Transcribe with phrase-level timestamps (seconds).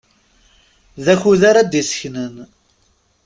[1.03, 2.35] D akud ara d-iseknen.